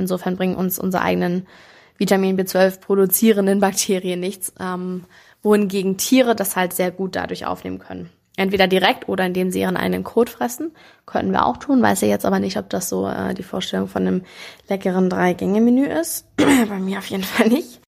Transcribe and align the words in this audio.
Insofern 0.00 0.36
bringen 0.36 0.56
uns 0.56 0.78
unsere 0.78 1.02
eigenen 1.04 1.46
Vitamin 1.96 2.38
B12 2.38 2.80
produzierenden 2.80 3.60
Bakterien 3.60 4.18
nichts, 4.20 4.52
ähm, 4.58 5.04
wohingegen 5.42 5.96
Tiere 5.98 6.34
das 6.34 6.56
halt 6.56 6.72
sehr 6.72 6.90
gut 6.90 7.14
dadurch 7.14 7.46
aufnehmen 7.46 7.78
können. 7.78 8.10
Entweder 8.36 8.66
direkt 8.66 9.08
oder 9.08 9.26
indem 9.26 9.50
sie 9.50 9.60
ihren 9.60 9.76
eigenen 9.76 10.02
Kot 10.02 10.30
fressen. 10.30 10.72
Könnten 11.04 11.32
wir 11.32 11.44
auch 11.44 11.58
tun, 11.58 11.82
weiß 11.82 12.02
ich 12.02 12.08
jetzt 12.08 12.24
aber 12.24 12.38
nicht, 12.38 12.56
ob 12.56 12.70
das 12.70 12.88
so 12.88 13.06
äh, 13.06 13.34
die 13.34 13.42
Vorstellung 13.42 13.86
von 13.86 14.06
einem 14.06 14.22
leckeren 14.68 15.10
Drei-Gänge-Menü 15.10 15.86
ist. 15.86 16.26
Bei 16.36 16.78
mir 16.78 16.98
auf 16.98 17.06
jeden 17.06 17.24
Fall 17.24 17.48
nicht. 17.48 17.80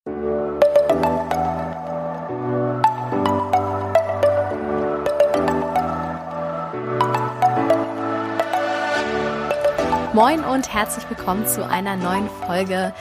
Moin 10.15 10.45
und 10.45 10.75
herzlich 10.75 11.09
willkommen 11.09 11.47
zu 11.47 11.67
einer 11.67 11.97
neuen 11.97 12.29
Folge 12.47 12.93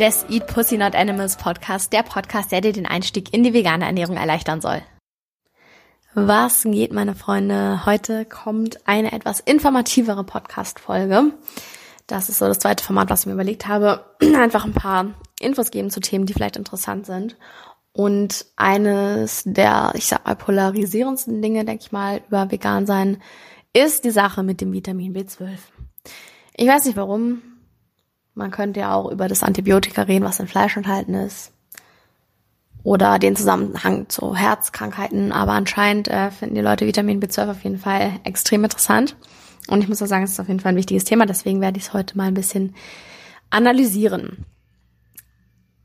des 0.00 0.26
Eat 0.28 0.48
Pussy 0.48 0.76
Not 0.76 0.96
Animals 0.96 1.36
Podcast, 1.36 1.92
der 1.92 2.02
Podcast, 2.02 2.50
der 2.50 2.60
dir 2.60 2.72
den 2.72 2.84
Einstieg 2.84 3.32
in 3.32 3.44
die 3.44 3.54
vegane 3.54 3.84
Ernährung 3.84 4.16
erleichtern 4.16 4.60
soll. 4.60 4.82
Was 6.14 6.64
geht, 6.64 6.92
meine 6.92 7.14
Freunde? 7.14 7.86
Heute 7.86 8.24
kommt 8.24 8.88
eine 8.88 9.12
etwas 9.12 9.38
informativere 9.38 10.24
Podcast-Folge. 10.24 11.32
Das 12.08 12.28
ist 12.28 12.38
so 12.38 12.48
das 12.48 12.58
zweite 12.58 12.82
Format, 12.82 13.08
was 13.08 13.20
ich 13.20 13.26
mir 13.26 13.34
überlegt 13.34 13.68
habe. 13.68 14.04
Einfach 14.20 14.64
ein 14.64 14.74
paar 14.74 15.14
Infos 15.38 15.70
geben 15.70 15.90
zu 15.90 16.00
Themen, 16.00 16.26
die 16.26 16.32
vielleicht 16.32 16.56
interessant 16.56 17.06
sind. 17.06 17.36
Und 17.92 18.46
eines 18.56 19.44
der, 19.46 19.92
ich 19.94 20.06
sag 20.06 20.26
mal, 20.26 20.34
polarisierendsten 20.34 21.40
Dinge, 21.40 21.64
denke 21.64 21.84
ich 21.84 21.92
mal, 21.92 22.20
über 22.26 22.50
vegan 22.50 22.84
sein, 22.84 23.22
ist 23.72 24.04
die 24.04 24.10
Sache 24.10 24.42
mit 24.42 24.60
dem 24.60 24.72
Vitamin 24.72 25.14
B12. 25.14 25.58
Ich 26.60 26.66
weiß 26.66 26.86
nicht 26.86 26.96
warum. 26.96 27.40
Man 28.34 28.50
könnte 28.50 28.80
ja 28.80 28.92
auch 28.92 29.12
über 29.12 29.28
das 29.28 29.44
Antibiotika 29.44 30.02
reden, 30.02 30.24
was 30.24 30.40
in 30.40 30.48
Fleisch 30.48 30.76
enthalten 30.76 31.14
ist. 31.14 31.52
Oder 32.82 33.20
den 33.20 33.36
Zusammenhang 33.36 34.08
zu 34.08 34.34
Herzkrankheiten. 34.34 35.30
Aber 35.30 35.52
anscheinend 35.52 36.08
äh, 36.08 36.32
finden 36.32 36.56
die 36.56 36.60
Leute 36.60 36.84
Vitamin 36.84 37.22
B12 37.22 37.50
auf 37.52 37.62
jeden 37.62 37.78
Fall 37.78 38.18
extrem 38.24 38.64
interessant. 38.64 39.14
Und 39.68 39.82
ich 39.82 39.88
muss 39.88 40.02
auch 40.02 40.06
sagen, 40.06 40.24
es 40.24 40.32
ist 40.32 40.40
auf 40.40 40.48
jeden 40.48 40.58
Fall 40.58 40.72
ein 40.72 40.76
wichtiges 40.76 41.04
Thema. 41.04 41.26
Deswegen 41.26 41.60
werde 41.60 41.78
ich 41.78 41.84
es 41.84 41.92
heute 41.92 42.16
mal 42.16 42.26
ein 42.26 42.34
bisschen 42.34 42.74
analysieren. 43.50 44.44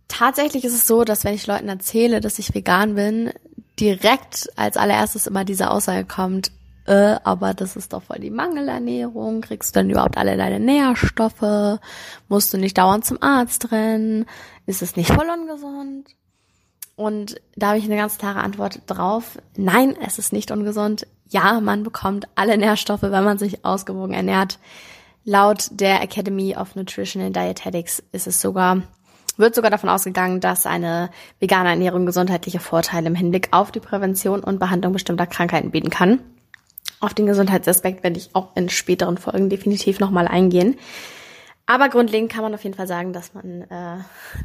Tatsächlich 0.08 0.66
ist 0.66 0.74
es 0.74 0.88
so, 0.88 1.04
dass 1.04 1.24
wenn 1.24 1.36
ich 1.36 1.46
Leuten 1.46 1.70
erzähle, 1.70 2.20
dass 2.20 2.40
ich 2.40 2.56
vegan 2.56 2.96
bin, 2.96 3.32
direkt 3.80 4.50
als 4.56 4.76
allererstes 4.76 5.28
immer 5.28 5.46
diese 5.46 5.70
Aussage 5.70 6.06
kommt, 6.06 6.52
äh, 6.86 7.16
aber 7.24 7.54
das 7.54 7.76
ist 7.76 7.94
doch 7.94 8.04
voll 8.04 8.20
die 8.20 8.30
Mangelernährung, 8.30 9.42
kriegst 9.42 9.76
du 9.76 9.80
denn 9.80 9.90
überhaupt 9.90 10.18
alle 10.18 10.38
deine 10.38 10.60
Nährstoffe, 10.60 11.80
musst 12.28 12.54
du 12.54 12.58
nicht 12.58 12.78
dauernd 12.78 13.06
zum 13.06 13.22
Arzt 13.22 13.72
rennen, 13.72 14.26
ist 14.66 14.82
es 14.82 14.96
nicht 14.96 15.12
voll 15.12 15.28
ungesund? 15.30 16.08
Und 16.96 17.42
da 17.56 17.70
habe 17.70 17.80
ich 17.80 17.86
eine 17.86 17.98
ganz 17.98 18.18
klare 18.18 18.42
Antwort 18.42 18.82
drauf. 18.86 19.40
Nein, 19.58 19.96
es 20.06 20.20
ist 20.20 20.32
nicht 20.32 20.52
ungesund. 20.52 21.08
Ja, 21.28 21.60
man 21.60 21.84
bekommt 21.84 22.28
alle 22.36 22.58
Nährstoffe, 22.58 23.02
wenn 23.02 23.24
man 23.24 23.40
sich 23.40 23.66
ausgewogen 23.66 24.14
ernährt. 24.14 24.60
Laut 25.26 25.70
der 25.72 26.04
Academy 26.04 26.56
of 26.56 26.76
Nutrition 26.76 27.24
and 27.24 27.36
Dietetics 27.36 28.04
ist 28.12 28.28
es 28.28 28.42
sogar, 28.42 28.84
wird 29.38 29.56
sogar 29.56 29.72
davon 29.72 29.90
ausgegangen, 29.90 30.42
dass 30.42 30.66
eine 30.66 31.10
vegane 31.40 31.70
Ernährung 31.70 32.06
gesundheitliche 32.06 32.60
Vorteile 32.60 33.08
im 33.08 33.16
Hinblick 33.16 33.48
auf 33.52 33.72
die 33.72 33.80
Prävention 33.80 34.44
und 34.44 34.60
Behandlung 34.60 34.94
bestimmter 34.94 35.26
Krankheiten 35.26 35.72
bieten 35.72 35.90
kann. 35.90 36.20
Auf 37.04 37.14
den 37.14 37.26
Gesundheitsaspekt 37.26 38.02
werde 38.02 38.18
ich 38.18 38.30
auch 38.32 38.56
in 38.56 38.70
späteren 38.70 39.18
Folgen 39.18 39.50
definitiv 39.50 40.00
nochmal 40.00 40.26
eingehen. 40.26 40.78
Aber 41.66 41.90
grundlegend 41.90 42.32
kann 42.32 42.44
man 42.44 42.54
auf 42.54 42.64
jeden 42.64 42.78
Fall 42.78 42.88
sagen, 42.88 43.12
dass 43.12 43.34
man 43.34 43.64
äh, 43.64 43.98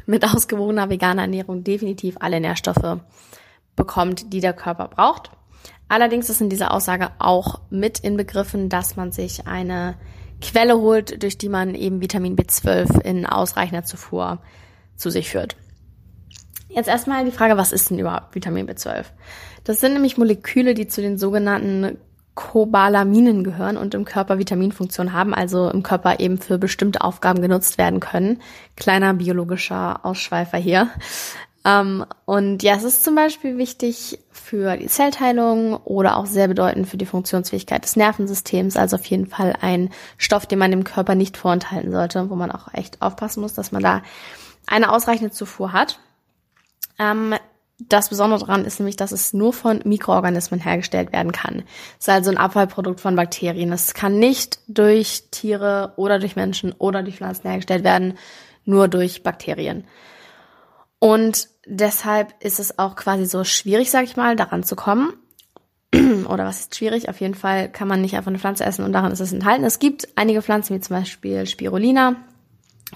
mit 0.05 0.25
ausgewogener 0.25 0.89
veganer 0.89 1.21
Ernährung 1.21 1.63
definitiv 1.63 2.17
alle 2.19 2.41
Nährstoffe 2.41 2.99
bekommt, 3.77 4.33
die 4.33 4.41
der 4.41 4.51
Körper 4.51 4.89
braucht. 4.89 5.31
Allerdings 5.87 6.29
ist 6.29 6.41
in 6.41 6.49
dieser 6.49 6.73
Aussage 6.73 7.11
auch 7.17 7.61
mit 7.69 7.99
inbegriffen, 7.99 8.67
dass 8.67 8.97
man 8.97 9.13
sich 9.13 9.47
eine 9.47 9.95
Quelle 10.41 10.79
holt, 10.79 11.23
durch 11.23 11.37
die 11.37 11.47
man 11.47 11.75
eben 11.75 12.01
Vitamin 12.01 12.35
B12 12.35 12.99
in 13.05 13.25
ausreichender 13.25 13.85
Zufuhr 13.85 14.39
zu 14.97 15.09
sich 15.09 15.29
führt. 15.29 15.55
Jetzt 16.67 16.89
erstmal 16.89 17.23
die 17.23 17.31
Frage, 17.31 17.55
was 17.55 17.71
ist 17.71 17.89
denn 17.89 17.99
überhaupt 17.99 18.35
Vitamin 18.35 18.67
B12? 18.67 19.05
Das 19.63 19.79
sind 19.79 19.93
nämlich 19.93 20.17
Moleküle, 20.17 20.73
die 20.73 20.87
zu 20.87 21.01
den 21.01 21.17
sogenannten 21.17 21.97
Cobalaminen 22.39 23.43
gehören 23.43 23.75
und 23.75 23.93
im 23.93 24.05
Körper 24.05 24.39
Vitaminfunktion 24.39 25.11
haben, 25.11 25.33
also 25.33 25.69
im 25.69 25.83
Körper 25.83 26.21
eben 26.21 26.37
für 26.37 26.57
bestimmte 26.57 27.01
Aufgaben 27.01 27.41
genutzt 27.41 27.77
werden 27.77 27.99
können. 27.99 28.41
Kleiner 28.77 29.13
biologischer 29.13 30.05
Ausschweifer 30.05 30.57
hier. 30.57 30.87
Ähm, 31.65 32.05
und 32.23 32.63
ja, 32.63 32.75
es 32.75 32.85
ist 32.85 33.03
zum 33.03 33.15
Beispiel 33.15 33.57
wichtig 33.57 34.19
für 34.31 34.77
die 34.77 34.87
Zellteilung 34.87 35.75
oder 35.83 36.15
auch 36.15 36.27
sehr 36.27 36.47
bedeutend 36.47 36.87
für 36.87 36.95
die 36.95 37.05
Funktionsfähigkeit 37.05 37.83
des 37.83 37.97
Nervensystems. 37.97 38.77
Also 38.77 38.95
auf 38.95 39.05
jeden 39.07 39.27
Fall 39.27 39.53
ein 39.59 39.89
Stoff, 40.17 40.45
den 40.45 40.59
man 40.59 40.71
dem 40.71 40.85
Körper 40.85 41.15
nicht 41.15 41.35
vorenthalten 41.35 41.91
sollte, 41.91 42.29
wo 42.29 42.35
man 42.35 42.51
auch 42.51 42.73
echt 42.73 43.01
aufpassen 43.01 43.41
muss, 43.41 43.53
dass 43.53 43.73
man 43.73 43.83
da 43.83 44.01
eine 44.65 44.93
ausreichende 44.93 45.31
Zufuhr 45.31 45.73
hat. 45.73 45.99
Ähm, 46.99 47.35
das 47.79 48.09
Besondere 48.09 48.41
daran 48.41 48.65
ist 48.65 48.79
nämlich, 48.79 48.97
dass 48.97 49.13
es 49.13 49.33
nur 49.33 49.53
von 49.53 49.81
Mikroorganismen 49.85 50.59
hergestellt 50.59 51.13
werden 51.13 51.31
kann. 51.31 51.63
Es 51.97 52.07
ist 52.07 52.09
also 52.09 52.29
ein 52.29 52.37
Abfallprodukt 52.37 52.99
von 52.99 53.15
Bakterien. 53.15 53.71
Es 53.71 53.93
kann 53.93 54.19
nicht 54.19 54.59
durch 54.67 55.23
Tiere 55.31 55.93
oder 55.95 56.19
durch 56.19 56.35
Menschen 56.35 56.73
oder 56.77 57.03
durch 57.03 57.17
Pflanzen 57.17 57.47
hergestellt 57.47 57.85
werden, 57.85 58.17
nur 58.65 58.89
durch 58.89 59.23
Bakterien. 59.23 59.85
Und 60.99 61.47
deshalb 61.65 62.33
ist 62.43 62.59
es 62.59 62.77
auch 62.77 62.97
quasi 62.97 63.25
so 63.25 63.45
schwierig, 63.45 63.89
sag 63.89 64.03
ich 64.03 64.17
mal, 64.17 64.35
daran 64.35 64.63
zu 64.63 64.75
kommen. 64.75 65.13
oder 66.27 66.45
was 66.45 66.59
ist 66.59 66.75
schwierig? 66.75 67.07
Auf 67.07 67.21
jeden 67.21 67.33
Fall 67.33 67.69
kann 67.69 67.87
man 67.87 68.01
nicht 68.01 68.17
einfach 68.17 68.29
eine 68.29 68.39
Pflanze 68.39 68.65
essen 68.65 68.83
und 68.83 68.91
daran 68.91 69.13
ist 69.13 69.21
es 69.21 69.31
enthalten. 69.31 69.63
Es 69.63 69.79
gibt 69.79 70.09
einige 70.15 70.41
Pflanzen, 70.41 70.75
wie 70.75 70.81
zum 70.81 70.97
Beispiel 70.97 71.45
Spirulina, 71.45 72.17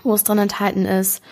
wo 0.04 0.14
es 0.14 0.26
drin 0.26 0.40
enthalten 0.40 0.86
ist 0.86 1.24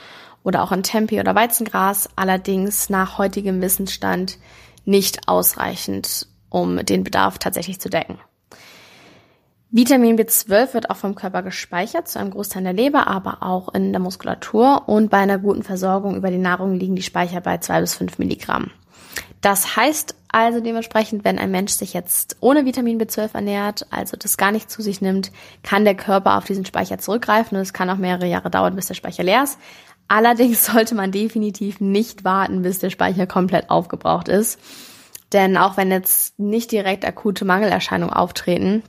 oder 0.44 0.64
auch 0.64 0.72
in 0.72 0.84
Tempe 0.84 1.20
oder 1.20 1.36
Weizengras, 1.36 2.10
allerdings 2.16 2.90
nach 2.90 3.18
heutigem 3.18 3.62
Wissensstand 3.62 4.38
nicht 4.86 5.28
ausreichend, 5.28 6.28
um 6.50 6.84
den 6.86 7.04
Bedarf 7.04 7.38
tatsächlich 7.38 7.80
zu 7.80 7.90
decken. 7.90 8.18
Vitamin 9.74 10.18
B12 10.18 10.74
wird 10.74 10.90
auch 10.90 10.98
vom 10.98 11.16
Körper 11.16 11.44
gespeichert, 11.44 12.10
zu 12.10 12.20
einem 12.20 12.32
Großteil 12.32 12.60
in 12.60 12.66
der 12.66 12.74
Leber, 12.74 13.08
aber 13.08 13.42
auch 13.42 13.74
in 13.74 13.94
der 13.94 14.02
Muskulatur. 14.02 14.90
Und 14.90 15.10
bei 15.10 15.20
einer 15.20 15.38
guten 15.38 15.64
Versorgung 15.64 16.18
über 16.18 16.30
die 16.30 16.38
Nahrung 16.38 16.76
liegen 16.76 16.98
die 16.98 17.02
Speicher 17.02 17.40
bei 17.40 17.58
zwei 17.60 17.80
bis 17.80 17.96
fünf 17.96 18.20
Milligramm. 18.20 18.72
Das 19.40 19.78
heißt 19.78 20.16
also 20.28 20.62
dementsprechend, 20.62 21.26
wenn 21.26 21.40
ein 21.40 21.52
Mensch 21.52 21.74
sich 21.74 21.94
jetzt 21.94 22.38
ohne 22.40 22.66
Vitamin 22.66 23.00
B12 23.00 23.34
ernährt, 23.34 23.86
also 23.90 24.16
das 24.16 24.38
gar 24.38 24.52
nicht 24.52 24.70
zu 24.70 24.82
sich 24.82 25.02
nimmt, 25.02 25.32
kann 25.64 25.84
der 25.84 25.96
Körper 25.96 26.38
auf 26.38 26.46
diesen 26.46 26.66
Speicher 26.66 27.00
zurückgreifen 27.00 27.58
und 27.58 27.62
es 27.62 27.74
kann 27.74 27.90
auch 27.90 27.98
mehrere 27.98 28.28
Jahre 28.28 28.50
dauern, 28.50 28.76
bis 28.76 28.88
der 28.88 28.94
Speicher 28.94 29.24
leer 29.24 29.44
ist. 29.44 29.58
Allerdings 30.08 30.66
sollte 30.66 30.96
man 30.96 31.12
definitiv 31.12 31.80
nicht 31.80 32.24
warten, 32.24 32.62
bis 32.62 32.80
der 32.80 32.90
Speicher 32.90 33.28
komplett 33.28 33.70
aufgebraucht 33.70 34.28
ist. 34.28 34.60
Denn 35.34 35.56
auch 35.58 35.78
wenn 35.78 35.92
jetzt 35.92 36.38
nicht 36.40 36.72
direkt 36.72 37.06
akute 37.06 37.46
Mangelerscheinungen 37.46 38.14
auftreten 38.14 38.84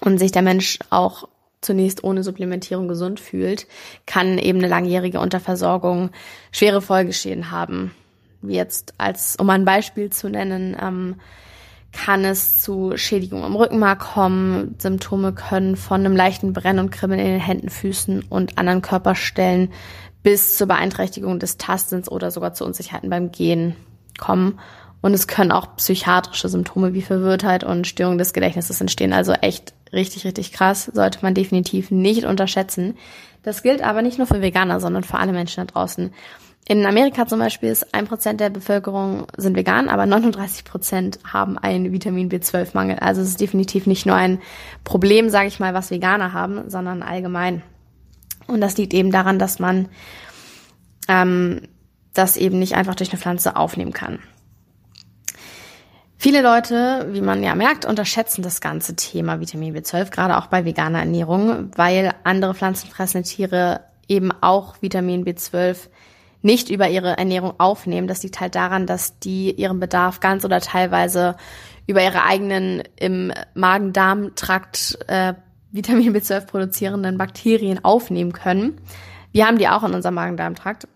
und 0.00 0.18
sich 0.18 0.30
der 0.30 0.42
Mensch 0.42 0.78
auch 0.90 1.28
zunächst 1.62 2.04
ohne 2.04 2.22
Supplementierung 2.22 2.88
gesund 2.88 3.20
fühlt, 3.20 3.66
kann 4.06 4.38
eben 4.38 4.58
eine 4.58 4.68
langjährige 4.68 5.20
Unterversorgung 5.20 6.10
schwere 6.52 6.82
Folgeschäden 6.82 7.50
haben. 7.50 7.94
Wie 8.42 8.54
jetzt 8.54 8.94
als, 8.98 9.36
um 9.36 9.48
ein 9.50 9.64
Beispiel 9.64 10.10
zu 10.10 10.30
nennen, 10.30 10.76
ähm, 10.80 11.16
kann 11.92 12.24
es 12.24 12.60
zu 12.60 12.96
Schädigungen 12.96 13.46
im 13.46 13.56
Rückenmark 13.56 14.00
kommen. 14.00 14.76
Symptome 14.78 15.32
können 15.32 15.76
von 15.76 16.00
einem 16.00 16.16
leichten 16.16 16.52
Brennen 16.52 16.78
und 16.78 16.90
Kribbeln 16.90 17.20
in 17.20 17.26
den 17.26 17.40
Händen, 17.40 17.68
Füßen 17.68 18.24
und 18.28 18.58
anderen 18.58 18.82
Körperstellen 18.82 19.70
bis 20.22 20.56
zur 20.56 20.68
Beeinträchtigung 20.68 21.38
des 21.38 21.56
Tastens 21.56 22.10
oder 22.10 22.30
sogar 22.30 22.54
zu 22.54 22.64
Unsicherheiten 22.64 23.10
beim 23.10 23.32
Gehen 23.32 23.74
kommen. 24.18 24.58
Und 25.02 25.14
es 25.14 25.26
können 25.26 25.50
auch 25.50 25.76
psychiatrische 25.76 26.48
Symptome 26.48 26.92
wie 26.92 27.02
Verwirrtheit 27.02 27.64
und 27.64 27.86
Störung 27.86 28.18
des 28.18 28.34
Gedächtnisses 28.34 28.80
entstehen. 28.80 29.12
Also 29.14 29.32
echt 29.32 29.72
richtig, 29.92 30.24
richtig 30.26 30.52
krass. 30.52 30.90
Sollte 30.92 31.20
man 31.22 31.34
definitiv 31.34 31.90
nicht 31.90 32.24
unterschätzen. 32.24 32.96
Das 33.42 33.62
gilt 33.62 33.82
aber 33.82 34.02
nicht 34.02 34.18
nur 34.18 34.26
für 34.26 34.42
Veganer, 34.42 34.78
sondern 34.78 35.04
für 35.04 35.18
alle 35.18 35.32
Menschen 35.32 35.66
da 35.66 35.72
draußen. 35.72 36.12
In 36.66 36.86
Amerika 36.86 37.26
zum 37.26 37.40
Beispiel 37.40 37.70
ist 37.70 37.94
ein 37.94 38.06
Prozent 38.06 38.40
der 38.40 38.50
Bevölkerung 38.50 39.26
sind 39.36 39.56
vegan, 39.56 39.88
aber 39.88 40.06
39 40.06 40.64
Prozent 40.64 41.18
haben 41.24 41.58
einen 41.58 41.92
Vitamin 41.92 42.30
B12-Mangel. 42.30 42.98
Also 43.00 43.22
es 43.22 43.28
ist 43.28 43.40
definitiv 43.40 43.86
nicht 43.86 44.06
nur 44.06 44.14
ein 44.14 44.40
Problem, 44.84 45.30
sage 45.30 45.48
ich 45.48 45.58
mal, 45.58 45.74
was 45.74 45.90
Veganer 45.90 46.32
haben, 46.32 46.70
sondern 46.70 47.02
allgemein. 47.02 47.62
Und 48.46 48.60
das 48.60 48.76
liegt 48.76 48.94
eben 48.94 49.10
daran, 49.10 49.38
dass 49.38 49.58
man 49.58 49.88
ähm, 51.08 51.62
das 52.14 52.36
eben 52.36 52.58
nicht 52.58 52.74
einfach 52.74 52.94
durch 52.94 53.10
eine 53.10 53.20
Pflanze 53.20 53.56
aufnehmen 53.56 53.92
kann. 53.92 54.20
Viele 56.18 56.42
Leute, 56.42 57.08
wie 57.12 57.22
man 57.22 57.42
ja 57.42 57.54
merkt, 57.54 57.86
unterschätzen 57.86 58.42
das 58.42 58.60
ganze 58.60 58.94
Thema 58.94 59.40
Vitamin 59.40 59.74
B12, 59.74 60.10
gerade 60.10 60.36
auch 60.36 60.48
bei 60.48 60.66
veganer 60.66 60.98
Ernährung, 60.98 61.70
weil 61.76 62.12
andere 62.24 62.54
pflanzenfressende 62.54 63.26
Tiere 63.26 63.80
eben 64.06 64.30
auch 64.42 64.82
Vitamin 64.82 65.24
B12 65.24 65.88
nicht 66.42 66.70
über 66.70 66.88
ihre 66.88 67.18
Ernährung 67.18 67.54
aufnehmen. 67.58 68.08
Das 68.08 68.22
liegt 68.22 68.40
halt 68.40 68.54
daran, 68.54 68.86
dass 68.86 69.18
die 69.18 69.52
ihren 69.52 69.80
Bedarf 69.80 70.20
ganz 70.20 70.44
oder 70.44 70.60
teilweise 70.60 71.36
über 71.86 72.02
ihre 72.02 72.22
eigenen 72.24 72.82
im 72.96 73.32
Magen-Darm-Trakt 73.54 74.98
äh, 75.08 75.34
Vitamin 75.72 76.14
B12 76.14 76.46
produzierenden 76.46 77.18
Bakterien 77.18 77.84
aufnehmen 77.84 78.32
können. 78.32 78.80
Wir 79.32 79.46
haben 79.46 79.58
die 79.58 79.68
auch 79.68 79.84
in 79.84 79.94
unserem 79.94 80.14
Magen-Darm-Trakt. 80.14 80.88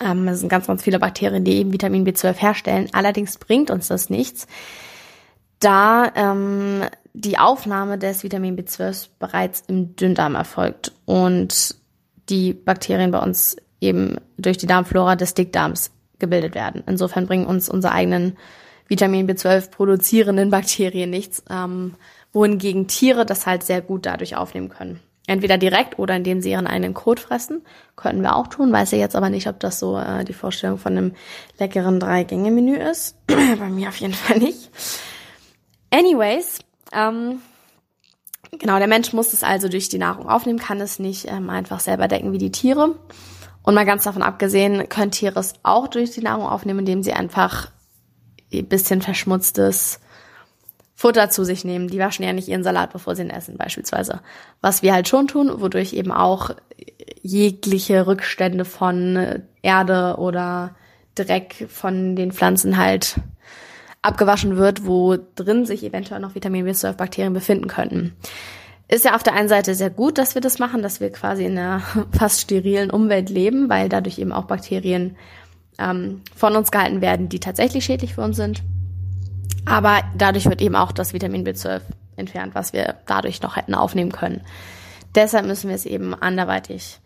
Ähm, 0.00 0.26
das 0.26 0.40
sind 0.40 0.48
ganz, 0.48 0.66
ganz 0.66 0.82
viele 0.82 0.98
Bakterien, 0.98 1.44
die 1.44 1.56
eben 1.56 1.72
Vitamin 1.72 2.06
B12 2.06 2.34
herstellen. 2.34 2.88
Allerdings 2.92 3.38
bringt 3.38 3.70
uns 3.70 3.88
das 3.88 4.10
nichts, 4.10 4.46
da 5.60 6.12
ähm, 6.14 6.82
die 7.14 7.38
Aufnahme 7.38 7.98
des 7.98 8.22
Vitamin 8.22 8.56
B12 8.56 9.08
bereits 9.18 9.64
im 9.66 9.96
Dünndarm 9.96 10.34
erfolgt 10.34 10.92
und 11.04 11.74
die 12.28 12.52
Bakterien 12.52 13.10
bei 13.10 13.18
uns 13.18 13.56
eben 13.80 14.16
durch 14.36 14.58
die 14.58 14.66
Darmflora 14.66 15.16
des 15.16 15.34
Dickdarms 15.34 15.90
gebildet 16.18 16.54
werden. 16.54 16.82
Insofern 16.86 17.26
bringen 17.26 17.46
uns 17.46 17.68
unsere 17.68 17.92
eigenen 17.92 18.36
Vitamin 18.88 19.28
B12 19.28 19.70
produzierenden 19.70 20.50
Bakterien 20.50 21.10
nichts, 21.10 21.42
ähm, 21.50 21.94
wohingegen 22.32 22.88
Tiere 22.88 23.26
das 23.26 23.46
halt 23.46 23.62
sehr 23.62 23.80
gut 23.80 24.06
dadurch 24.06 24.36
aufnehmen 24.36 24.68
können. 24.68 25.00
Entweder 25.26 25.58
direkt 25.58 25.98
oder 25.98 26.16
indem 26.16 26.40
sie 26.40 26.50
ihren 26.50 26.66
eigenen 26.66 26.94
Kot 26.94 27.20
fressen. 27.20 27.62
Könnten 27.96 28.22
wir 28.22 28.34
auch 28.34 28.46
tun, 28.46 28.72
weiß 28.72 28.92
ich 28.94 28.98
jetzt 28.98 29.14
aber 29.14 29.28
nicht, 29.28 29.46
ob 29.46 29.60
das 29.60 29.78
so 29.78 29.98
äh, 29.98 30.24
die 30.24 30.32
Vorstellung 30.32 30.78
von 30.78 30.96
einem 30.96 31.14
leckeren 31.58 32.00
Drei-Gänge-Menü 32.00 32.76
ist. 32.76 33.14
Bei 33.26 33.68
mir 33.68 33.88
auf 33.88 33.96
jeden 33.96 34.14
Fall 34.14 34.38
nicht. 34.38 34.70
Anyways, 35.90 36.60
ähm, 36.92 37.40
genau, 38.52 38.78
der 38.78 38.88
Mensch 38.88 39.12
muss 39.12 39.34
es 39.34 39.42
also 39.42 39.68
durch 39.68 39.90
die 39.90 39.98
Nahrung 39.98 40.30
aufnehmen, 40.30 40.58
kann 40.58 40.80
es 40.80 40.98
nicht 40.98 41.26
ähm, 41.30 41.50
einfach 41.50 41.80
selber 41.80 42.08
decken 42.08 42.32
wie 42.32 42.38
die 42.38 42.52
Tiere. 42.52 42.94
Und 43.68 43.74
mal 43.74 43.84
ganz 43.84 44.04
davon 44.04 44.22
abgesehen, 44.22 44.88
können 44.88 45.10
Tiere 45.10 45.38
es 45.38 45.52
auch 45.62 45.88
durch 45.88 46.12
die 46.12 46.22
Nahrung 46.22 46.46
aufnehmen, 46.46 46.78
indem 46.78 47.02
sie 47.02 47.12
einfach 47.12 47.70
ein 48.50 48.66
bisschen 48.66 49.02
verschmutztes 49.02 50.00
Futter 50.94 51.28
zu 51.28 51.44
sich 51.44 51.66
nehmen. 51.66 51.88
Die 51.88 51.98
waschen 51.98 52.24
ja 52.24 52.32
nicht 52.32 52.48
ihren 52.48 52.62
Salat, 52.62 52.94
bevor 52.94 53.14
sie 53.14 53.24
ihn 53.24 53.28
essen, 53.28 53.58
beispielsweise. 53.58 54.22
Was 54.62 54.80
wir 54.82 54.94
halt 54.94 55.06
schon 55.06 55.28
tun, 55.28 55.60
wodurch 55.60 55.92
eben 55.92 56.12
auch 56.12 56.52
jegliche 57.20 58.06
Rückstände 58.06 58.64
von 58.64 59.42
Erde 59.60 60.16
oder 60.16 60.74
Dreck 61.14 61.66
von 61.68 62.16
den 62.16 62.32
Pflanzen 62.32 62.78
halt 62.78 63.16
abgewaschen 64.00 64.56
wird, 64.56 64.86
wo 64.86 65.18
drin 65.34 65.66
sich 65.66 65.84
eventuell 65.84 66.20
noch 66.20 66.34
Vitamin 66.34 66.66
B12 66.66 66.94
Bakterien 66.94 67.34
befinden 67.34 67.68
könnten. 67.68 68.16
Ist 68.88 69.04
ja 69.04 69.14
auf 69.14 69.22
der 69.22 69.34
einen 69.34 69.48
Seite 69.50 69.74
sehr 69.74 69.90
gut, 69.90 70.16
dass 70.16 70.34
wir 70.34 70.40
das 70.40 70.58
machen, 70.58 70.82
dass 70.82 71.00
wir 71.00 71.12
quasi 71.12 71.44
in 71.44 71.58
einer 71.58 71.82
fast 72.18 72.40
sterilen 72.40 72.90
Umwelt 72.90 73.28
leben, 73.28 73.68
weil 73.68 73.88
dadurch 73.88 74.18
eben 74.18 74.32
auch 74.32 74.44
Bakterien 74.44 75.16
ähm, 75.78 76.22
von 76.34 76.56
uns 76.56 76.70
gehalten 76.70 77.00
werden, 77.00 77.28
die 77.28 77.38
tatsächlich 77.38 77.84
schädlich 77.84 78.14
für 78.14 78.22
uns 78.22 78.36
sind. 78.36 78.62
Aber 79.66 80.00
dadurch 80.16 80.46
wird 80.46 80.62
eben 80.62 80.74
auch 80.74 80.92
das 80.92 81.12
Vitamin 81.12 81.46
B12 81.46 81.82
entfernt, 82.16 82.54
was 82.54 82.72
wir 82.72 82.96
dadurch 83.06 83.42
noch 83.42 83.56
hätten 83.56 83.74
aufnehmen 83.74 84.10
können. 84.10 84.40
Deshalb 85.14 85.46
müssen 85.46 85.68
wir 85.68 85.76
es 85.76 85.84
eben 85.84 86.14
anderweitig 86.14 86.98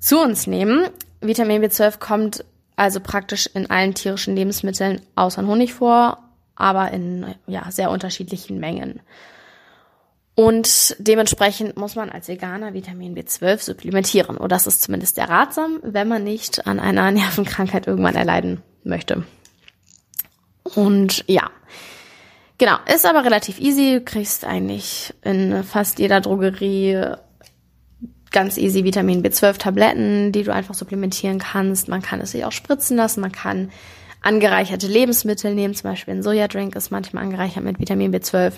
zu 0.00 0.20
uns 0.20 0.46
nehmen. 0.46 0.88
Vitamin 1.20 1.62
B12 1.62 1.98
kommt 1.98 2.44
also 2.74 2.98
praktisch 2.98 3.46
in 3.52 3.70
allen 3.70 3.94
tierischen 3.94 4.34
Lebensmitteln 4.34 5.00
außer 5.14 5.46
Honig 5.46 5.74
vor, 5.74 6.18
aber 6.56 6.90
in 6.90 7.34
ja, 7.46 7.70
sehr 7.70 7.90
unterschiedlichen 7.90 8.58
Mengen. 8.58 9.00
Und 10.40 10.96
dementsprechend 10.98 11.76
muss 11.76 11.96
man 11.96 12.08
als 12.08 12.28
Veganer 12.28 12.72
Vitamin 12.72 13.14
B12 13.14 13.58
supplementieren. 13.58 14.38
Oder 14.38 14.48
das 14.48 14.66
ist 14.66 14.80
zumindest 14.80 15.16
sehr 15.16 15.28
ratsam, 15.28 15.80
wenn 15.82 16.08
man 16.08 16.24
nicht 16.24 16.66
an 16.66 16.80
einer 16.80 17.10
Nervenkrankheit 17.10 17.86
irgendwann 17.86 18.14
erleiden 18.14 18.62
möchte. 18.82 19.24
Und 20.74 21.24
ja, 21.26 21.50
Genau, 22.56 22.76
ist 22.94 23.06
aber 23.06 23.24
relativ 23.24 23.58
easy. 23.58 23.98
Du 23.98 24.00
kriegst 24.02 24.44
eigentlich 24.46 25.14
in 25.22 25.62
fast 25.62 25.98
jeder 25.98 26.20
Drogerie 26.20 27.16
ganz 28.30 28.56
easy 28.56 28.84
Vitamin 28.84 29.22
B12 29.22 29.58
Tabletten, 29.58 30.32
die 30.32 30.42
du 30.42 30.52
einfach 30.52 30.74
supplementieren 30.74 31.38
kannst. 31.38 31.88
Man 31.88 32.02
kann 32.02 32.20
es 32.20 32.32
sich 32.32 32.44
auch 32.46 32.52
spritzen 32.52 32.98
lassen. 32.98 33.20
Man 33.20 33.32
kann 33.32 33.70
angereicherte 34.22 34.86
Lebensmittel 34.86 35.54
nehmen. 35.54 35.74
Zum 35.74 35.90
Beispiel 35.90 36.14
ein 36.14 36.22
Sojadrink 36.22 36.76
ist 36.76 36.90
manchmal 36.90 37.24
angereichert 37.24 37.64
mit 37.64 37.78
Vitamin 37.78 38.14
B12. 38.14 38.52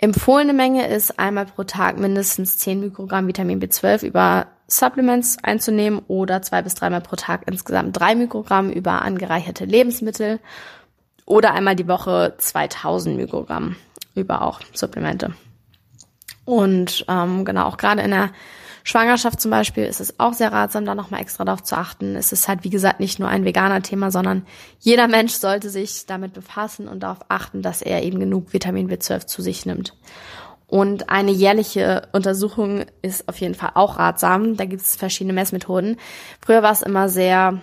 Empfohlene 0.00 0.52
Menge 0.52 0.86
ist 0.86 1.18
einmal 1.18 1.46
pro 1.46 1.64
Tag 1.64 1.98
mindestens 1.98 2.56
10 2.58 2.78
Mikrogramm 2.78 3.26
Vitamin 3.26 3.60
B12 3.60 4.04
über 4.04 4.46
Supplements 4.68 5.38
einzunehmen 5.42 6.02
oder 6.06 6.40
zwei 6.42 6.62
bis 6.62 6.74
dreimal 6.74 7.00
pro 7.00 7.16
Tag 7.16 7.42
insgesamt 7.46 7.98
drei 7.98 8.14
Mikrogramm 8.14 8.70
über 8.70 9.02
angereicherte 9.02 9.64
Lebensmittel 9.64 10.38
oder 11.26 11.52
einmal 11.52 11.74
die 11.74 11.88
Woche 11.88 12.34
2000 12.38 13.16
Mikrogramm 13.16 13.76
über 14.14 14.42
auch 14.42 14.60
Supplemente. 14.72 15.34
Und 16.44 17.04
ähm, 17.08 17.44
genau, 17.44 17.64
auch 17.66 17.76
gerade 17.76 18.02
in 18.02 18.10
der 18.10 18.30
Schwangerschaft 18.88 19.38
zum 19.38 19.50
Beispiel 19.50 19.84
ist 19.84 20.00
es 20.00 20.18
auch 20.18 20.32
sehr 20.32 20.50
ratsam, 20.50 20.86
da 20.86 20.94
nochmal 20.94 21.20
extra 21.20 21.44
darauf 21.44 21.62
zu 21.62 21.76
achten. 21.76 22.16
Es 22.16 22.32
ist 22.32 22.48
halt, 22.48 22.64
wie 22.64 22.70
gesagt, 22.70 23.00
nicht 23.00 23.18
nur 23.18 23.28
ein 23.28 23.44
veganer 23.44 23.82
Thema, 23.82 24.10
sondern 24.10 24.46
jeder 24.80 25.08
Mensch 25.08 25.34
sollte 25.34 25.68
sich 25.68 26.06
damit 26.06 26.32
befassen 26.32 26.88
und 26.88 27.02
darauf 27.02 27.18
achten, 27.28 27.60
dass 27.60 27.82
er 27.82 28.02
eben 28.02 28.18
genug 28.18 28.54
Vitamin 28.54 28.90
B12 28.90 29.26
zu 29.26 29.42
sich 29.42 29.66
nimmt. 29.66 29.94
Und 30.66 31.10
eine 31.10 31.32
jährliche 31.32 32.08
Untersuchung 32.12 32.86
ist 33.02 33.28
auf 33.28 33.36
jeden 33.36 33.54
Fall 33.54 33.72
auch 33.74 33.98
ratsam. 33.98 34.56
Da 34.56 34.64
gibt 34.64 34.80
es 34.80 34.96
verschiedene 34.96 35.34
Messmethoden. 35.34 35.98
Früher 36.40 36.62
war 36.62 36.72
es 36.72 36.80
immer 36.80 37.10
sehr 37.10 37.60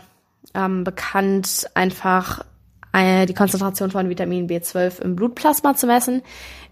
ähm, 0.54 0.84
bekannt, 0.84 1.66
einfach 1.74 2.46
die 2.98 3.34
Konzentration 3.34 3.92
von 3.92 4.08
Vitamin 4.08 4.48
B12 4.48 5.02
im 5.02 5.18
Blutplasma 5.18 5.76
zu 5.76 5.86
messen, 5.86 6.22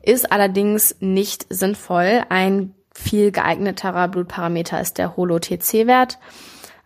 ist 0.03 0.31
allerdings 0.31 0.95
nicht 1.01 1.45
sinnvoll. 1.49 2.23
Ein 2.29 2.73
viel 2.93 3.31
geeigneterer 3.31 4.07
Blutparameter 4.07 4.79
ist 4.79 4.97
der 4.97 5.17
Holo-TC-Wert. 5.17 6.19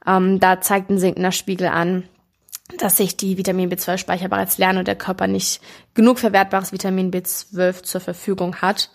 Ähm, 0.06 0.40
da 0.40 0.62
zeigt 0.62 0.90
ein 0.90 1.00
sinkender 1.00 1.32
Spiegel 1.32 1.68
an, 1.68 2.04
dass 2.80 2.98
sich 2.98 3.18
die 3.18 3.38
Vitamin 3.38 3.72
B12-Speicher 3.72 4.28
bereits 4.28 4.58
lernen 4.58 4.80
und 4.80 4.88
der 4.88 4.96
Körper 4.96 5.28
nicht 5.28 5.62
genug 5.94 6.20
verwertbares 6.20 6.72
Vitamin 6.72 7.12
B12 7.12 7.84
zur 7.84 8.02
Verfügung 8.02 8.58
hat. 8.58 8.90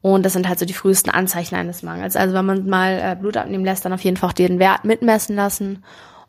Und 0.00 0.24
das 0.24 0.32
sind 0.32 0.48
halt 0.48 0.58
so 0.58 0.64
die 0.64 0.74
frühesten 0.74 1.10
Anzeichen 1.10 1.56
eines 1.56 1.82
Mangels. 1.82 2.14
Also 2.14 2.34
wenn 2.34 2.46
man 2.46 2.68
mal 2.68 3.00
äh, 3.02 3.16
Blut 3.16 3.36
abnehmen 3.36 3.64
lässt, 3.64 3.84
dann 3.84 3.92
auf 3.92 4.02
jeden 4.02 4.16
Fall 4.16 4.30
auch 4.30 4.34
den 4.34 4.58
Wert 4.58 4.84
mitmessen 4.84 5.34
lassen. 5.34 5.84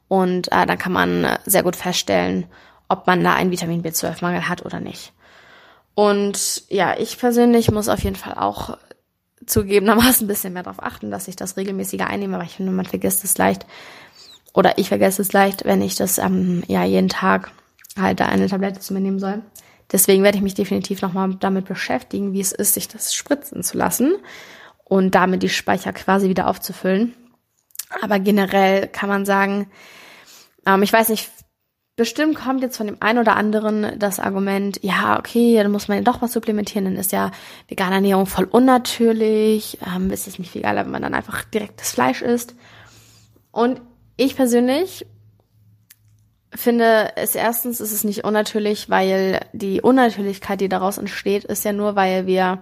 Und 0.08 0.51
äh, 0.51 0.65
dann 0.65 0.77
kann 0.80 0.92
man 0.92 1.24
äh, 1.24 1.38
sehr 1.46 1.62
gut 1.62 1.75
feststellen, 1.75 2.46
ob 2.88 3.06
man 3.06 3.24
da 3.24 3.36
einen 3.36 3.51
Vitamin 3.51 3.84
B12-Mangel 3.84 4.50
hat 4.50 4.65
oder 4.65 4.80
nicht. 4.80 5.13
Und 5.94 6.63
ja, 6.70 6.98
ich 6.98 7.20
persönlich 7.20 7.70
muss 7.70 7.89
auf 7.89 8.03
jeden 8.03 8.15
Fall 8.15 8.34
auch 8.36 8.77
zugegebenermaßen 9.46 10.25
ein 10.25 10.27
bisschen 10.27 10.53
mehr 10.53 10.63
darauf 10.63 10.84
achten, 10.84 11.12
dass 11.12 11.27
ich 11.27 11.36
das 11.36 11.58
regelmäßiger 11.58 12.08
einnehme, 12.08 12.38
weil 12.38 12.46
ich 12.46 12.55
finde, 12.55 12.72
man 12.72 12.86
vergisst 12.86 13.24
es 13.24 13.38
leicht. 13.38 13.65
Oder 14.53 14.77
ich 14.77 14.89
vergesse 14.89 15.22
es 15.22 15.31
leicht, 15.31 15.65
wenn 15.65 15.81
ich 15.81 15.96
das 15.96 16.17
ähm, 16.17 16.63
ja 16.67 16.84
jeden 16.84 17.10
Tag 17.10 17.51
halt 17.98 18.19
da 18.19 18.25
eine 18.25 18.48
Tablette 18.48 18.79
zu 18.79 18.93
mir 18.93 19.00
nehmen 19.00 19.19
soll. 19.19 19.41
Deswegen 19.91 20.24
werde 20.24 20.38
ich 20.38 20.43
mich 20.43 20.53
definitiv 20.53 21.01
nochmal 21.01 21.36
damit 21.39 21.65
beschäftigen, 21.65 22.34
wie 22.34 22.41
es 22.41 22.51
ist, 22.51 22.74
sich 22.74 22.88
das 22.88 23.13
spritzen 23.13 23.63
zu 23.63 23.77
lassen 23.77 24.15
und 24.84 25.15
damit 25.15 25.43
die 25.43 25.50
Speicher 25.50 25.93
quasi 25.93 26.29
wieder 26.29 26.48
aufzufüllen. 26.48 27.13
Aber 28.01 28.19
generell 28.19 28.88
kann 28.88 29.10
man 29.10 29.25
sagen, 29.25 29.69
ähm, 30.65 30.84
ich 30.84 30.93
weiß 30.93 31.10
nicht, 31.10 31.31
Bestimmt 32.00 32.36
kommt 32.36 32.62
jetzt 32.62 32.77
von 32.77 32.88
dem 32.88 32.96
einen 33.01 33.20
oder 33.20 33.36
anderen 33.36 34.00
das 34.00 34.22
Argument, 34.22 34.79
ja, 34.82 35.20
okay, 35.20 35.58
dann 35.58 35.70
muss 35.70 35.89
man 35.89 35.98
ja 35.98 36.03
doch 36.06 36.22
was 36.22 36.32
supplementieren, 36.32 36.86
dann 36.86 36.96
ist 36.96 37.12
ja 37.12 37.29
vegane 37.68 37.96
Ernährung 37.96 38.25
voll 38.25 38.46
unnatürlich, 38.46 39.79
ähm, 39.86 40.10
ist 40.10 40.25
es 40.25 40.39
nicht 40.39 40.50
viel 40.50 40.63
wenn 40.63 40.91
man 40.91 41.01
dann 41.01 41.13
einfach 41.13 41.44
direkt 41.44 41.82
das 41.82 41.91
Fleisch 41.91 42.22
isst. 42.22 42.56
Und 43.51 43.82
ich 44.15 44.38
persönlich 44.38 45.08
finde 46.56 47.12
es 47.18 47.36
erstens 47.36 47.82
ist 47.82 47.91
es 47.91 48.06
nicht 48.06 48.24
unnatürlich, 48.24 48.89
weil 48.89 49.41
die 49.51 49.82
Unnatürlichkeit, 49.82 50.62
die 50.62 50.70
daraus 50.70 51.00
entsteht, 51.00 51.44
ist 51.44 51.65
ja 51.65 51.74
nur, 51.74 51.98
weil 51.98 52.25
wir 52.25 52.60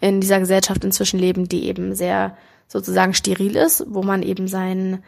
in 0.00 0.20
dieser 0.20 0.40
Gesellschaft 0.40 0.82
inzwischen 0.82 1.20
leben, 1.20 1.48
die 1.48 1.66
eben 1.66 1.94
sehr 1.94 2.36
sozusagen 2.66 3.14
steril 3.14 3.54
ist, 3.54 3.84
wo 3.86 4.02
man 4.02 4.24
eben 4.24 4.48
seinen 4.48 5.04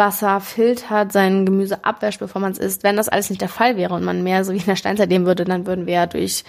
Wasser 0.00 0.40
filtert, 0.40 1.12
sein 1.12 1.44
Gemüse 1.44 1.84
abwäscht, 1.84 2.18
bevor 2.18 2.40
man 2.40 2.52
es 2.52 2.58
isst. 2.58 2.82
Wenn 2.82 2.96
das 2.96 3.10
alles 3.10 3.28
nicht 3.28 3.42
der 3.42 3.50
Fall 3.50 3.76
wäre 3.76 3.94
und 3.94 4.02
man 4.02 4.24
mehr 4.24 4.44
so 4.44 4.52
wie 4.52 4.56
in 4.56 4.64
der 4.64 4.76
Steinzeit 4.76 5.10
leben 5.10 5.26
würde, 5.26 5.44
dann 5.44 5.66
würden 5.66 5.86
wir 5.86 5.94
ja 5.94 6.06
durch 6.06 6.44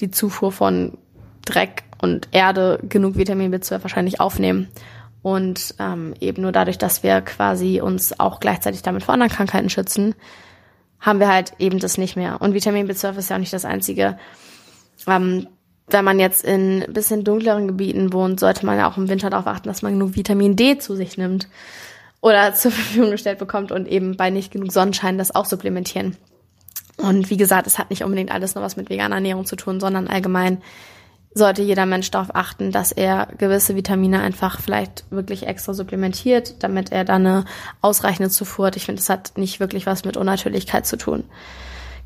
die 0.00 0.10
Zufuhr 0.10 0.52
von 0.52 0.98
Dreck 1.46 1.84
und 2.00 2.28
Erde 2.32 2.78
genug 2.88 3.16
Vitamin 3.16 3.52
B12 3.52 3.82
wahrscheinlich 3.82 4.20
aufnehmen. 4.20 4.68
Und 5.22 5.74
ähm, 5.78 6.14
eben 6.20 6.42
nur 6.42 6.52
dadurch, 6.52 6.76
dass 6.76 7.02
wir 7.02 7.22
quasi 7.22 7.80
uns 7.80 8.20
auch 8.20 8.40
gleichzeitig 8.40 8.82
damit 8.82 9.04
vor 9.04 9.14
anderen 9.14 9.32
Krankheiten 9.32 9.70
schützen, 9.70 10.14
haben 11.00 11.18
wir 11.18 11.32
halt 11.32 11.54
eben 11.58 11.78
das 11.78 11.96
nicht 11.96 12.16
mehr. 12.16 12.42
Und 12.42 12.54
Vitamin 12.54 12.88
B12 12.88 13.16
ist 13.16 13.30
ja 13.30 13.36
auch 13.36 13.40
nicht 13.40 13.52
das 13.52 13.64
einzige. 13.64 14.18
Ähm, 15.06 15.46
wenn 15.88 16.04
man 16.04 16.18
jetzt 16.20 16.44
in 16.44 16.84
bisschen 16.88 17.24
dunkleren 17.24 17.68
Gebieten 17.68 18.12
wohnt, 18.12 18.40
sollte 18.40 18.66
man 18.66 18.78
ja 18.78 18.90
auch 18.90 18.96
im 18.96 19.08
Winter 19.08 19.30
darauf 19.30 19.46
achten, 19.46 19.68
dass 19.68 19.82
man 19.82 19.92
genug 19.92 20.14
Vitamin 20.14 20.56
D 20.56 20.78
zu 20.78 20.94
sich 20.94 21.16
nimmt. 21.16 21.48
Oder 22.22 22.54
zur 22.54 22.70
Verfügung 22.70 23.10
gestellt 23.10 23.38
bekommt 23.38 23.70
und 23.70 23.86
eben 23.86 24.16
bei 24.16 24.30
nicht 24.30 24.50
genug 24.50 24.72
Sonnenschein 24.72 25.18
das 25.18 25.34
auch 25.34 25.44
supplementieren. 25.44 26.16
Und 26.96 27.28
wie 27.28 27.36
gesagt, 27.36 27.66
es 27.66 27.78
hat 27.78 27.90
nicht 27.90 28.04
unbedingt 28.04 28.30
alles 28.30 28.54
nur 28.54 28.64
was 28.64 28.76
mit 28.76 28.88
veganer 28.88 29.16
Ernährung 29.16 29.44
zu 29.44 29.56
tun, 29.56 29.80
sondern 29.80 30.08
allgemein 30.08 30.62
sollte 31.34 31.62
jeder 31.62 31.86
Mensch 31.86 32.10
darauf 32.10 32.34
achten, 32.34 32.72
dass 32.72 32.92
er 32.92 33.28
gewisse 33.38 33.74
Vitamine 33.74 34.20
einfach 34.20 34.60
vielleicht 34.60 35.04
wirklich 35.10 35.46
extra 35.46 35.72
supplementiert, 35.72 36.62
damit 36.62 36.92
er 36.92 37.04
dann 37.04 37.26
eine 37.26 37.44
ausreichende 37.80 38.30
Zufuhr 38.30 38.66
hat. 38.66 38.76
Ich 38.76 38.84
finde, 38.84 39.00
das 39.00 39.08
hat 39.08 39.32
nicht 39.36 39.58
wirklich 39.58 39.86
was 39.86 40.04
mit 40.04 40.16
Unnatürlichkeit 40.16 40.86
zu 40.86 40.96
tun. 40.96 41.24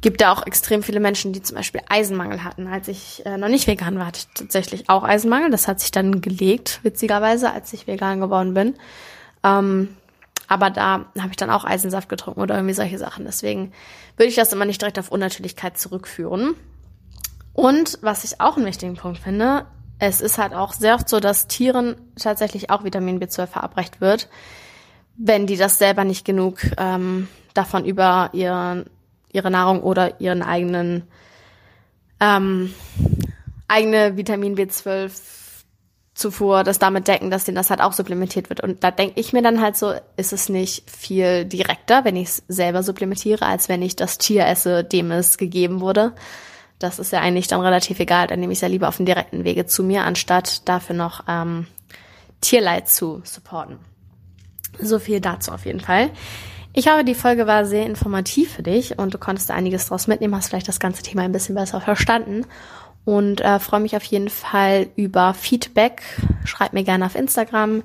Gibt 0.01 0.21
da 0.21 0.33
auch 0.33 0.47
extrem 0.47 0.83
viele 0.83 1.01
Menschen, 1.01 1.33
die 1.33 1.43
zum 1.43 1.57
Beispiel 1.57 1.81
Eisenmangel 1.89 2.45
hatten. 2.45 2.69
Als 2.69 2.87
ich 2.87 3.25
äh, 3.27 3.37
noch 3.37 3.49
nicht 3.49 3.67
vegan 3.67 3.99
war, 3.99 4.07
hatte 4.07 4.21
ich 4.21 4.29
tatsächlich 4.35 4.89
auch 4.89 5.03
Eisenmangel. 5.03 5.51
Das 5.51 5.67
hat 5.67 5.81
sich 5.81 5.91
dann 5.91 6.21
gelegt, 6.21 6.81
witzigerweise, 6.85 7.51
als 7.51 7.73
ich 7.73 7.87
vegan 7.87 8.21
geworden 8.21 8.55
bin. 8.55 8.75
Ähm, 9.43 9.97
aber 10.49 10.71
da 10.71 11.07
habe 11.19 11.31
ich 11.31 11.37
dann 11.37 11.50
auch 11.50 11.65
Eisensaft 11.65 12.09
getrunken 12.09 12.41
oder 12.41 12.55
irgendwie 12.55 12.75
solche 12.75 12.99
Sachen. 12.99 13.25
Deswegen 13.25 13.73
würde 14.17 14.29
ich 14.29 14.37
das 14.37 14.53
immer 14.53 14.65
nicht 14.65 14.81
direkt 14.81 14.99
auf 14.99 15.11
Unnatürlichkeit 15.11 15.79
zurückführen. 15.79 16.55
Und 17.53 17.99
was 18.03 18.25
ich 18.25 18.41
auch 18.41 18.57
einen 18.57 18.67
wichtigen 18.67 18.97
Punkt 18.97 19.19
finde, 19.19 19.67
es 19.99 20.21
ist 20.21 20.38
halt 20.38 20.53
auch 20.53 20.73
sehr 20.73 20.95
oft 20.95 21.09
so, 21.09 21.21
dass 21.21 21.47
Tieren 21.47 21.97
tatsächlich 22.21 22.71
auch 22.71 22.85
Vitamin 22.85 23.19
B12 23.19 23.47
verabreicht 23.47 24.00
wird, 24.00 24.29
wenn 25.17 25.47
die 25.47 25.57
das 25.57 25.79
selber 25.79 26.05
nicht 26.05 26.25
genug 26.25 26.61
ähm, 26.76 27.29
davon 27.55 27.87
über 27.87 28.31
ihren, 28.35 28.85
ihre 29.33 29.50
Nahrung 29.50 29.83
oder 29.83 30.21
ihren 30.21 30.43
eigenen 30.43 31.05
ähm, 32.21 32.75
eigene 33.69 34.17
Vitamin 34.17 34.57
B12 34.57 35.11
Zufuhr 36.17 36.65
das 36.65 36.79
damit 36.79 37.09
decken, 37.09 37.31
dass 37.31 37.45
denen 37.45 37.57
das 37.57 37.69
halt 37.69 37.83
auch 37.83 37.93
supplementiert 37.93 38.49
wird. 38.49 38.63
Und 38.63 38.83
da 38.83 38.91
denke 38.91 39.21
ich 39.21 39.35
mir 39.35 39.43
dann 39.43 39.61
halt 39.61 39.77
so, 39.77 39.93
ist 40.17 40.33
es 40.33 40.49
nicht 40.49 40.91
viel 40.91 41.45
direkter, 41.45 42.07
wenn 42.07 42.17
ich 42.17 42.29
es 42.29 42.43
selber 42.49 42.83
supplementiere, 42.83 43.45
als 43.45 43.69
wenn 43.69 43.83
ich 43.83 43.97
das 43.97 44.17
Tier 44.17 44.47
esse, 44.47 44.83
dem 44.83 45.11
es 45.11 45.37
gegeben 45.37 45.83
wurde. 45.83 46.15
Das 46.79 46.99
ist 46.99 47.13
ja 47.13 47.21
eigentlich 47.21 47.49
dann 47.49 47.61
relativ 47.61 48.01
egal. 48.01 48.29
Dann 48.29 48.41
nehme 48.41 48.55
ich 48.55 48.57
es 48.57 48.63
ja 48.63 48.69
lieber 48.69 48.89
auf 48.89 48.97
dem 48.97 49.05
direkten 49.05 49.45
Wege 49.45 49.67
zu 49.67 49.85
mir, 49.85 50.05
anstatt 50.05 50.67
dafür 50.67 50.97
noch 50.97 51.25
ähm, 51.29 51.67
Tierleid 52.41 52.89
zu 52.89 53.21
supporten. 53.23 53.79
So 54.81 54.99
viel 54.99 55.21
dazu 55.21 55.53
auf 55.53 55.67
jeden 55.67 55.81
Fall. 55.81 56.09
Ich 56.73 56.89
hoffe, 56.89 57.05
die 57.05 57.15
Folge 57.15 57.47
war 57.47 57.67
sehr 57.67 57.85
informativ 57.85 58.55
für 58.55 58.63
dich 58.63 58.99
und 58.99 59.13
du 59.13 59.19
konntest 59.19 59.51
da 59.51 59.55
einiges 59.55 59.89
draus 59.89 60.07
mitnehmen, 60.07 60.35
hast 60.35 60.49
vielleicht 60.49 60.69
das 60.69 60.81
ganze 60.81 61.03
Thema 61.03 61.23
ein 61.23 61.33
bisschen 61.33 61.55
besser 61.55 61.83
verstanden 61.83 62.47
und 63.07 63.41
äh, 63.41 63.59
freue 63.61 63.81
mich 63.81 63.97
auf 63.97 64.05
jeden 64.05 64.29
Fall 64.29 64.89
über 64.97 65.33
Feedback. 65.33 66.03
Schreib 66.45 66.75
mir 66.75 66.85
gerne 66.85 67.07
auf 67.07 67.15
Instagram. 67.15 67.83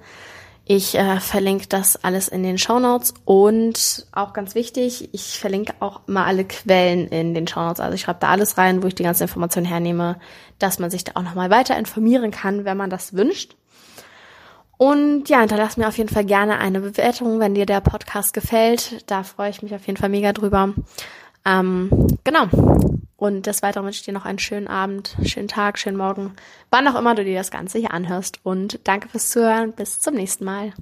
Ich 0.66 0.98
äh, 0.98 1.20
verlinke 1.20 1.68
das 1.68 2.04
alles 2.04 2.28
in 2.28 2.44
den 2.44 2.58
Show 2.58 2.80
Notes 2.80 3.14
und 3.26 4.08
auch 4.12 4.34
ganz 4.34 4.56
wichtig, 4.56 5.10
ich 5.12 5.40
verlinke 5.40 5.74
auch 5.80 6.02
mal 6.08 6.26
alle 6.26 6.44
Quellen 6.44 7.08
in 7.08 7.34
den 7.34 7.48
Show 7.48 7.62
Notes. 7.62 7.80
Also 7.80 7.96
ich 7.96 8.02
schreibe 8.02 8.20
da 8.20 8.30
alles 8.30 8.58
rein, 8.58 8.82
wo 8.82 8.88
ich 8.88 8.96
die 8.96 9.04
ganze 9.04 9.24
Information 9.24 9.64
hernehme, 9.64 10.20
dass 10.60 10.80
man 10.80 10.90
sich 10.90 11.04
da 11.04 11.14
auch 11.16 11.24
nochmal 11.24 11.50
weiter 11.50 11.78
informieren 11.78 12.32
kann, 12.32 12.66
wenn 12.66 12.78
man 12.78 12.90
das 12.90 13.14
wünscht. 13.14 13.56
Und 14.78 15.30
ja, 15.30 15.42
hinterlass 15.42 15.78
mir 15.78 15.88
auf 15.88 15.98
jeden 16.00 16.10
Fall 16.10 16.26
gerne 16.26 16.58
eine 16.58 16.80
Bewertung, 16.80 17.40
wenn 17.40 17.54
dir 17.54 17.68
der 17.68 17.82
Podcast 17.82 18.34
gefällt. 18.34 19.04
Da 19.12 19.22
freue 19.22 19.52
ich 19.52 19.62
mich 19.62 19.76
auf 19.76 19.86
jeden 19.86 19.98
Fall 19.98 20.10
mega 20.10 20.34
drüber. 20.34 20.74
Ähm, 21.46 21.90
genau. 22.24 22.48
Und 23.18 23.46
des 23.46 23.62
Weiteren 23.62 23.86
wünsche 23.86 24.00
ich 24.00 24.06
dir 24.06 24.14
noch 24.14 24.26
einen 24.26 24.40
schönen 24.40 24.68
Abend, 24.68 25.16
schönen 25.24 25.48
Tag, 25.48 25.78
schönen 25.78 25.98
Morgen, 25.98 26.34
wann 26.72 26.88
auch 26.88 26.98
immer 26.98 27.14
du 27.14 27.24
dir 27.24 27.38
das 27.38 27.52
Ganze 27.52 27.78
hier 27.78 27.94
anhörst. 27.94 28.40
Und 28.42 28.80
danke 28.86 29.10
fürs 29.10 29.30
Zuhören. 29.30 29.74
Bis 29.74 30.00
zum 30.00 30.16
nächsten 30.16 30.44
Mal. 30.44 30.74